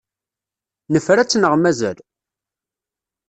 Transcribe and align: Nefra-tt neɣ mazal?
Nefra-tt 0.93 1.37
neɣ 1.41 1.53
mazal? 1.57 1.97